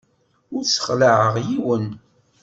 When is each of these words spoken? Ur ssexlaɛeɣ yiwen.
Ur 0.55 0.63
ssexlaɛeɣ 0.65 1.35
yiwen. 1.47 1.85